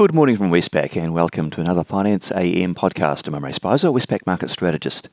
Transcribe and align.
Good 0.00 0.14
morning 0.14 0.38
from 0.38 0.50
Westpac 0.50 0.96
and 0.96 1.12
welcome 1.12 1.50
to 1.50 1.60
another 1.60 1.84
Finance 1.84 2.32
AM 2.32 2.74
podcast. 2.74 3.28
I'm 3.28 3.34
Imre 3.34 3.52
Speizer, 3.52 3.92
Westpac 3.92 4.24
market 4.24 4.48
strategist. 4.48 5.10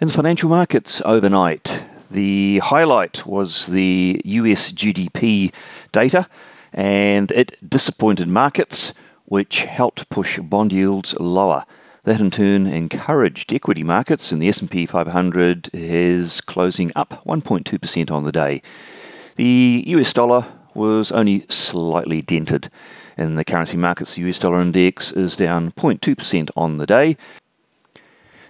In 0.00 0.08
the 0.08 0.12
financial 0.12 0.50
markets 0.50 1.00
overnight, 1.06 1.82
the 2.10 2.58
highlight 2.58 3.24
was 3.24 3.68
the 3.68 4.20
US 4.26 4.70
GDP 4.70 5.50
data 5.92 6.28
and 6.74 7.30
it 7.30 7.56
disappointed 7.66 8.28
markets, 8.28 8.92
which 9.24 9.64
helped 9.64 10.10
push 10.10 10.38
bond 10.40 10.74
yields 10.74 11.18
lower. 11.18 11.64
That 12.04 12.20
in 12.20 12.30
turn 12.30 12.66
encouraged 12.66 13.54
equity 13.54 13.82
markets 13.82 14.30
and 14.30 14.42
the 14.42 14.50
S&P 14.50 14.84
500 14.84 15.70
is 15.72 16.42
closing 16.42 16.92
up 16.94 17.24
1.2% 17.24 18.10
on 18.10 18.24
the 18.24 18.32
day. 18.32 18.60
The 19.36 19.84
US 19.86 20.12
dollar 20.12 20.44
was 20.74 21.12
only 21.12 21.46
slightly 21.48 22.20
dented. 22.20 22.68
In 23.18 23.34
the 23.34 23.44
currency 23.44 23.76
markets, 23.76 24.14
the 24.14 24.22
US 24.28 24.38
dollar 24.38 24.60
index 24.60 25.10
is 25.10 25.34
down 25.34 25.72
0.2% 25.72 26.50
on 26.56 26.76
the 26.76 26.86
day. 26.86 27.16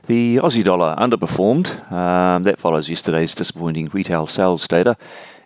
The 0.06 0.36
Aussie 0.36 0.62
dollar 0.62 0.94
underperformed. 0.98 1.90
Um, 1.90 2.42
that 2.42 2.58
follows 2.58 2.90
yesterday's 2.90 3.34
disappointing 3.34 3.88
retail 3.88 4.26
sales 4.26 4.68
data. 4.68 4.96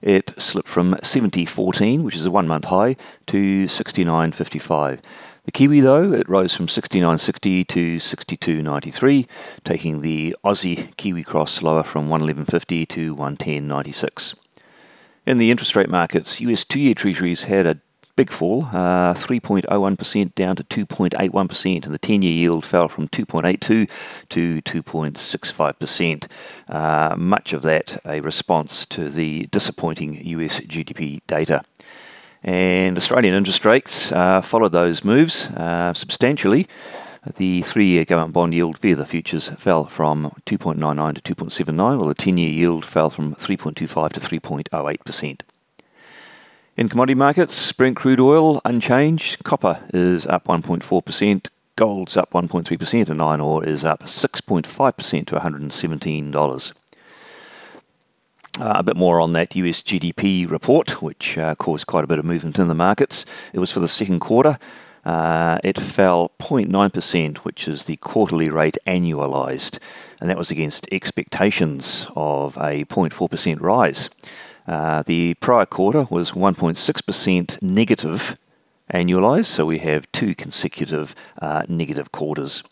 It 0.02 0.34
slipped 0.38 0.68
from 0.68 0.94
70.14, 0.94 2.02
which 2.02 2.16
is 2.16 2.26
a 2.26 2.32
one 2.32 2.48
month 2.48 2.64
high, 2.64 2.96
to 3.28 3.66
69.55. 3.66 5.00
The 5.44 5.52
Kiwi, 5.52 5.80
though, 5.80 6.12
it 6.12 6.28
rose 6.28 6.56
from 6.56 6.66
69.60 6.66 7.66
to 7.68 7.94
62.93, 7.96 9.26
taking 9.64 10.00
the 10.00 10.36
Aussie 10.44 10.96
Kiwi 10.96 11.22
cross 11.22 11.62
lower 11.62 11.84
from 11.84 12.08
111.50 12.08 12.88
to 12.88 13.14
110.96. 13.14 14.34
In 15.26 15.38
the 15.38 15.52
interest 15.52 15.76
rate 15.76 15.88
markets, 15.88 16.40
US 16.40 16.64
two 16.64 16.80
year 16.80 16.94
treasuries 16.94 17.44
had 17.44 17.66
a 17.66 17.80
big 18.16 18.30
fall, 18.30 18.64
uh, 18.72 19.14
3.01% 19.14 20.34
down 20.34 20.56
to 20.56 20.64
2.81%, 20.64 21.84
and 21.84 21.94
the 21.94 21.98
10 21.98 22.22
year 22.22 22.32
yield 22.32 22.64
fell 22.64 22.88
from 22.88 23.08
2.82 23.08 23.88
to 24.28 24.62
2.65%. 24.62 26.26
Uh, 26.68 27.14
much 27.16 27.52
of 27.52 27.62
that 27.62 27.98
a 28.06 28.20
response 28.20 28.84
to 28.86 29.08
the 29.08 29.46
disappointing 29.46 30.24
US 30.26 30.60
GDP 30.60 31.20
data. 31.26 31.64
And 32.42 32.96
Australian 32.96 33.34
interest 33.34 33.64
rates 33.64 34.10
uh, 34.10 34.40
followed 34.40 34.72
those 34.72 35.04
moves 35.04 35.48
uh, 35.50 35.94
substantially. 35.94 36.66
The 37.36 37.62
three 37.62 37.86
year 37.86 38.04
government 38.04 38.34
bond 38.34 38.52
yield 38.52 38.80
via 38.80 38.96
the 38.96 39.06
futures 39.06 39.48
fell 39.50 39.84
from 39.84 40.32
2.99 40.44 41.22
to 41.22 41.34
2.79, 41.36 41.76
while 41.76 42.08
the 42.08 42.14
10 42.14 42.36
year 42.36 42.50
yield 42.50 42.84
fell 42.84 43.10
from 43.10 43.36
3.25 43.36 44.12
to 44.12 44.20
3.08%. 44.20 45.40
In 46.74 46.88
commodity 46.88 47.16
markets, 47.16 47.70
Brent 47.72 47.96
crude 47.96 48.18
oil 48.18 48.62
unchanged. 48.64 49.44
Copper 49.44 49.80
is 49.92 50.24
up 50.24 50.44
1.4%. 50.44 51.48
Gold's 51.76 52.16
up 52.16 52.30
1.3%, 52.30 53.10
and 53.10 53.20
iron 53.20 53.42
ore 53.42 53.62
is 53.62 53.84
up 53.84 54.04
6.5% 54.04 55.26
to 55.26 55.36
$117. 55.36 56.72
Uh, 58.58 58.72
a 58.74 58.82
bit 58.82 58.96
more 58.96 59.20
on 59.20 59.34
that 59.34 59.54
US 59.54 59.82
GDP 59.82 60.50
report, 60.50 61.02
which 61.02 61.36
uh, 61.36 61.54
caused 61.56 61.86
quite 61.86 62.04
a 62.04 62.06
bit 62.06 62.18
of 62.18 62.24
movement 62.24 62.58
in 62.58 62.68
the 62.68 62.74
markets. 62.74 63.26
It 63.52 63.58
was 63.58 63.70
for 63.70 63.80
the 63.80 63.88
second 63.88 64.20
quarter. 64.20 64.58
Uh, 65.04 65.58
it 65.62 65.78
fell 65.78 66.30
0.9%, 66.38 67.38
which 67.38 67.68
is 67.68 67.84
the 67.84 67.96
quarterly 67.96 68.48
rate 68.48 68.78
annualized, 68.86 69.78
and 70.22 70.30
that 70.30 70.38
was 70.38 70.50
against 70.50 70.88
expectations 70.90 72.06
of 72.16 72.56
a 72.56 72.86
0.4% 72.86 73.60
rise. 73.60 74.08
Uh, 74.66 75.02
the 75.02 75.34
prior 75.34 75.66
quarter 75.66 76.06
was 76.10 76.32
1.6% 76.32 77.62
negative 77.62 78.36
annualized, 78.92 79.46
so 79.46 79.66
we 79.66 79.78
have 79.78 80.10
two 80.12 80.34
consecutive 80.34 81.14
uh, 81.40 81.62
negative 81.68 82.12
quarters. 82.12 82.62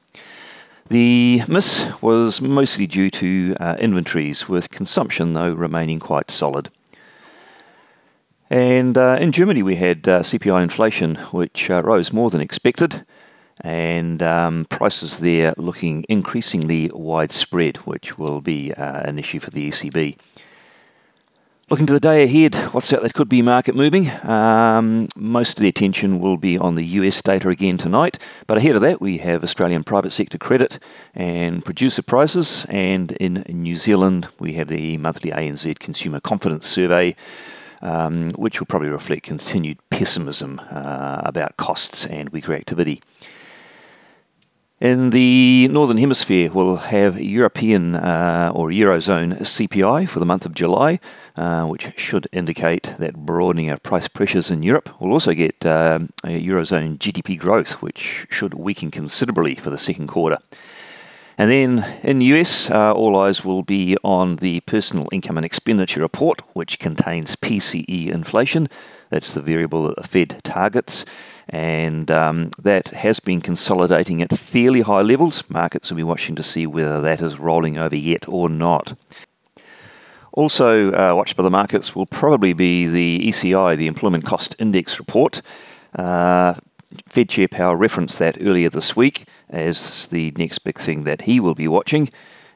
The 0.88 1.42
miss 1.46 1.90
was 2.02 2.40
mostly 2.40 2.86
due 2.86 3.10
to 3.10 3.54
uh, 3.60 3.76
inventories, 3.78 4.48
with 4.48 4.70
consumption, 4.70 5.34
though, 5.34 5.52
remaining 5.52 6.00
quite 6.00 6.30
solid. 6.30 6.68
And 8.50 8.98
uh, 8.98 9.16
in 9.20 9.30
Germany, 9.30 9.62
we 9.62 9.76
had 9.76 10.08
uh, 10.08 10.22
CPI 10.22 10.60
inflation, 10.64 11.14
which 11.30 11.70
uh, 11.70 11.82
rose 11.82 12.12
more 12.12 12.30
than 12.30 12.40
expected, 12.40 13.06
and 13.60 14.20
um, 14.20 14.64
prices 14.64 15.20
there 15.20 15.54
looking 15.56 16.04
increasingly 16.08 16.90
widespread, 16.92 17.76
which 17.78 18.18
will 18.18 18.40
be 18.40 18.74
uh, 18.74 19.02
an 19.02 19.20
issue 19.20 19.38
for 19.38 19.50
the 19.50 19.68
ECB. 19.68 20.16
Looking 21.70 21.86
to 21.86 21.92
the 21.92 22.00
day 22.00 22.24
ahead, 22.24 22.56
what's 22.74 22.92
out 22.92 23.02
that 23.02 23.14
could 23.14 23.28
be 23.28 23.42
market 23.42 23.76
moving? 23.76 24.10
Um, 24.24 25.06
most 25.14 25.56
of 25.56 25.62
the 25.62 25.68
attention 25.68 26.18
will 26.18 26.36
be 26.36 26.58
on 26.58 26.74
the 26.74 26.82
US 26.82 27.22
data 27.22 27.48
again 27.48 27.78
tonight, 27.78 28.18
but 28.48 28.58
ahead 28.58 28.74
of 28.74 28.82
that, 28.82 29.00
we 29.00 29.18
have 29.18 29.44
Australian 29.44 29.84
private 29.84 30.10
sector 30.10 30.36
credit 30.36 30.80
and 31.14 31.64
producer 31.64 32.02
prices, 32.02 32.66
and 32.70 33.12
in 33.12 33.44
New 33.48 33.76
Zealand, 33.76 34.26
we 34.40 34.54
have 34.54 34.66
the 34.66 34.96
monthly 34.96 35.30
ANZ 35.30 35.78
Consumer 35.78 36.18
Confidence 36.18 36.66
Survey 36.66 37.14
um, 37.82 38.32
which 38.32 38.60
will 38.60 38.66
probably 38.66 38.88
reflect 38.88 39.22
continued 39.22 39.78
pessimism 39.90 40.60
uh, 40.70 41.22
about 41.24 41.56
costs 41.56 42.04
and 42.06 42.30
weaker 42.30 42.52
activity. 42.52 43.00
In 44.80 45.10
the 45.10 45.68
Northern 45.70 45.98
Hemisphere, 45.98 46.50
we'll 46.50 46.76
have 46.76 47.20
European 47.20 47.96
uh, 47.96 48.50
or 48.54 48.70
Eurozone 48.70 49.38
CPI 49.40 50.08
for 50.08 50.20
the 50.20 50.24
month 50.24 50.46
of 50.46 50.54
July, 50.54 50.98
uh, 51.36 51.66
which 51.66 51.92
should 51.98 52.26
indicate 52.32 52.94
that 52.98 53.14
broadening 53.14 53.68
of 53.68 53.82
price 53.82 54.08
pressures 54.08 54.50
in 54.50 54.62
Europe. 54.62 54.88
We'll 54.98 55.12
also 55.12 55.34
get 55.34 55.66
uh, 55.66 55.98
Eurozone 56.24 56.96
GDP 56.96 57.38
growth, 57.38 57.82
which 57.82 58.26
should 58.30 58.54
weaken 58.54 58.90
considerably 58.90 59.54
for 59.54 59.68
the 59.68 59.76
second 59.76 60.06
quarter. 60.06 60.38
And 61.36 61.50
then 61.50 61.98
in 62.02 62.20
the 62.20 62.26
US, 62.36 62.70
uh, 62.70 62.94
all 62.94 63.18
eyes 63.18 63.44
will 63.44 63.62
be 63.62 63.98
on 64.02 64.36
the 64.36 64.60
personal 64.60 65.08
income 65.12 65.36
and 65.36 65.44
expenditure 65.44 66.00
report, 66.00 66.40
which 66.54 66.78
contains 66.78 67.36
PCE 67.36 68.08
inflation. 68.08 68.66
That's 69.10 69.34
the 69.34 69.42
variable 69.42 69.88
that 69.88 69.96
the 69.96 70.08
Fed 70.08 70.40
targets. 70.42 71.04
And 71.50 72.10
um, 72.12 72.52
that 72.62 72.90
has 72.90 73.18
been 73.18 73.40
consolidating 73.40 74.22
at 74.22 74.38
fairly 74.38 74.82
high 74.82 75.02
levels. 75.02 75.48
Markets 75.50 75.90
will 75.90 75.96
be 75.96 76.04
watching 76.04 76.36
to 76.36 76.44
see 76.44 76.64
whether 76.66 77.00
that 77.00 77.20
is 77.20 77.38
rolling 77.38 77.76
over 77.76 77.96
yet 77.96 78.28
or 78.28 78.48
not. 78.48 78.94
Also, 80.32 80.92
uh, 80.92 81.12
watched 81.14 81.36
by 81.36 81.42
the 81.42 81.50
markets 81.50 81.96
will 81.96 82.06
probably 82.06 82.52
be 82.52 82.86
the 82.86 83.18
ECI, 83.28 83.76
the 83.76 83.88
Employment 83.88 84.24
Cost 84.24 84.54
Index 84.60 85.00
report. 85.00 85.42
Uh, 85.94 86.54
Fed 87.08 87.28
Chair 87.28 87.48
Powell 87.48 87.74
referenced 87.74 88.20
that 88.20 88.38
earlier 88.40 88.68
this 88.68 88.94
week 88.94 89.24
as 89.48 90.06
the 90.08 90.32
next 90.36 90.60
big 90.60 90.78
thing 90.78 91.02
that 91.04 91.22
he 91.22 91.40
will 91.40 91.56
be 91.56 91.66
watching, 91.66 92.08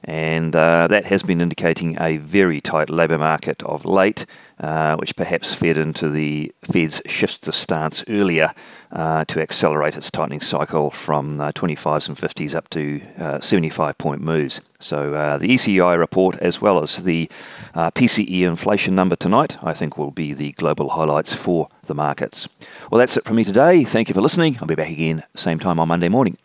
and 0.05 0.55
uh, 0.55 0.87
that 0.89 1.07
has 1.07 1.23
been 1.23 1.41
indicating 1.41 1.97
a 2.01 2.19
very 2.19 2.61
tight 2.61 2.91
labour 2.91 3.19
market 3.19 3.63
of 3.63 3.85
late, 3.85 4.27
uh, 4.61 4.97
which 4.97 5.17
perhaps 5.17 5.55
fed 5.55 5.79
into 5.79 6.11
the 6.11 6.53
Fed's 6.63 7.01
shift 7.07 7.43
to 7.43 7.53
stance 7.53 8.05
earlier 8.09 8.53
uh, 8.93 9.25
to 9.25 9.41
accelerate 9.41 9.97
its 9.97 10.11
tightening 10.11 10.41
cycle 10.41 10.91
from 10.91 11.39
25s 11.39 12.09
uh, 12.09 12.13
and 12.13 12.19
50s 12.19 12.55
up 12.55 12.69
to 12.71 13.01
uh, 13.19 13.41
75 13.41 13.97
point 13.99 14.21
moves. 14.21 14.61
So 14.79 15.15
uh, 15.15 15.39
the 15.39 15.49
ECI 15.49 15.99
report, 15.99 16.37
as 16.37 16.61
well 16.61 16.83
as 16.83 16.99
the 16.99 17.29
PCE 17.75 18.43
inflation 18.43 18.95
number 18.95 19.17
tonight, 19.17 19.57
I 19.63 19.73
think 19.73 19.97
will 19.97 20.11
be 20.11 20.35
the 20.35 20.53
global 20.53 20.91
highlights 20.91 21.33
for 21.33 21.69
the 21.85 21.95
markets. 21.95 22.49
Well, 22.91 22.99
that's 22.99 23.17
it 23.17 23.25
from 23.25 23.37
me 23.37 23.45
today. 23.45 23.85
Thank 23.85 24.09
you 24.09 24.15
for 24.15 24.21
listening. 24.21 24.59
I'll 24.61 24.67
be 24.67 24.75
back 24.75 24.91
again 24.91 25.23
same 25.35 25.59
time 25.59 25.81
on 25.81 25.89
Monday 25.89 26.09
morning. 26.09 26.37